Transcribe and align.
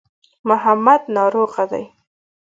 محمد 0.47 1.01
ناروغه 1.15 1.63
دی. 1.71 1.85